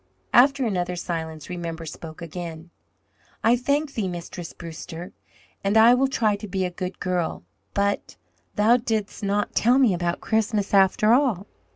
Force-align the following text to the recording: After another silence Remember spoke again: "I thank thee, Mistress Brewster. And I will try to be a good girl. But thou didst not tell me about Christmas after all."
After 0.33 0.65
another 0.65 0.95
silence 0.95 1.47
Remember 1.47 1.85
spoke 1.85 2.23
again: 2.23 2.71
"I 3.43 3.55
thank 3.55 3.93
thee, 3.93 4.07
Mistress 4.07 4.51
Brewster. 4.51 5.13
And 5.63 5.77
I 5.77 5.93
will 5.93 6.07
try 6.07 6.35
to 6.37 6.47
be 6.47 6.65
a 6.65 6.71
good 6.71 6.99
girl. 6.99 7.43
But 7.75 8.15
thou 8.55 8.77
didst 8.77 9.21
not 9.23 9.53
tell 9.53 9.77
me 9.77 9.93
about 9.93 10.19
Christmas 10.19 10.73
after 10.73 11.13
all." 11.13 11.45